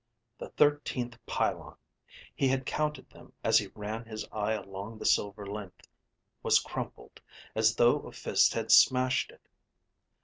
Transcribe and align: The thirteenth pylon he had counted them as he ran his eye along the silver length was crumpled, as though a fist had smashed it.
The 0.39 0.49
thirteenth 0.49 1.23
pylon 1.27 1.77
he 2.33 2.47
had 2.47 2.65
counted 2.65 3.07
them 3.11 3.33
as 3.43 3.59
he 3.59 3.67
ran 3.75 4.03
his 4.03 4.27
eye 4.31 4.53
along 4.53 4.97
the 4.97 5.05
silver 5.05 5.45
length 5.45 5.87
was 6.41 6.57
crumpled, 6.57 7.21
as 7.53 7.75
though 7.75 7.99
a 8.07 8.11
fist 8.11 8.55
had 8.55 8.71
smashed 8.71 9.29
it. 9.29 9.47